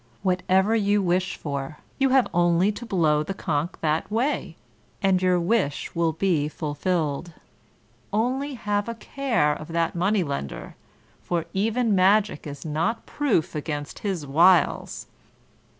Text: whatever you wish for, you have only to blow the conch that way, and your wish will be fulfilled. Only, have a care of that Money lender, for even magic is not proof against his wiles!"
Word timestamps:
whatever 0.23 0.75
you 0.75 0.99
wish 0.99 1.37
for, 1.37 1.77
you 1.99 2.09
have 2.09 2.27
only 2.33 2.71
to 2.71 2.87
blow 2.87 3.21
the 3.21 3.35
conch 3.35 3.73
that 3.81 4.09
way, 4.11 4.55
and 5.03 5.21
your 5.21 5.39
wish 5.39 5.93
will 5.93 6.11
be 6.11 6.47
fulfilled. 6.47 7.33
Only, 8.11 8.55
have 8.55 8.89
a 8.89 8.95
care 8.95 9.53
of 9.53 9.67
that 9.67 9.93
Money 9.93 10.23
lender, 10.23 10.75
for 11.21 11.45
even 11.53 11.93
magic 11.93 12.47
is 12.47 12.65
not 12.65 13.05
proof 13.05 13.53
against 13.53 13.99
his 13.99 14.25
wiles!" 14.25 15.05